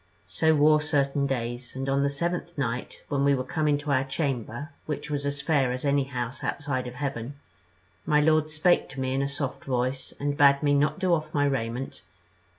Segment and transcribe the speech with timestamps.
[0.25, 4.03] "So wore certain days; and on the seventh night, when we were come into our
[4.03, 7.35] chamber, which was a fair as any house outside of heaven,
[8.03, 11.31] my lord spake to me in a soft voice, and bade me not do off
[11.35, 12.01] my raiment.